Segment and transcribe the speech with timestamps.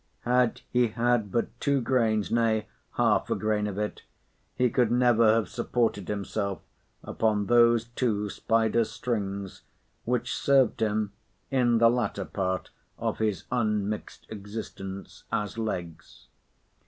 [0.21, 4.01] Had he had but two grains (nay, half a grain) of it,
[4.55, 6.59] he could never have supported himself
[7.03, 9.61] upon those two spider's strings,
[10.03, 11.11] which served him
[11.51, 16.29] (in the latter part of his unmixed existence) as legs.